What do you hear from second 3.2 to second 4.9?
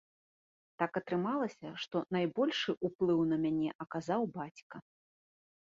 на мяне аказаў бацька.